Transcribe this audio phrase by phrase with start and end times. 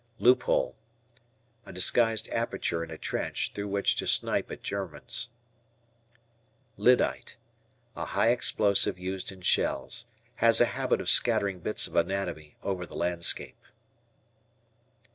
[0.17, 0.75] Loophole.
[1.63, 5.29] A disguised aperture in a trench through which to "snipe" at Germans.
[6.75, 7.37] Lyddite.
[7.95, 10.07] A high explosive used in shells.
[10.37, 13.61] Has a habit of scattering bits of anatomy over the landscape.